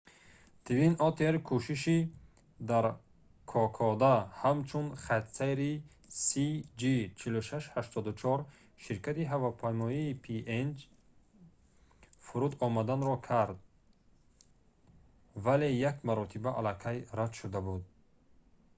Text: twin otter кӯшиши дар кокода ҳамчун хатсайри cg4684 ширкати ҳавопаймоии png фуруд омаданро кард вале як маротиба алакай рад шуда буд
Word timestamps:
twin 0.67 0.93
otter 1.07 1.35
кӯшиши 1.47 1.97
дар 2.69 2.85
кокода 3.51 4.15
ҳамчун 4.41 4.87
хатсайри 5.05 5.73
cg4684 6.23 8.37
ширкати 8.83 9.23
ҳавопаймоии 9.31 10.17
png 10.23 10.77
фуруд 12.25 12.53
омаданро 12.67 13.15
кард 13.29 13.59
вале 15.45 15.69
як 15.89 15.97
маротиба 16.07 16.49
алакай 16.59 16.97
рад 17.17 17.31
шуда 17.39 17.59
буд 17.67 17.83